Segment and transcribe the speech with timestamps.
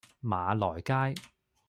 [0.23, 1.21] 馬來街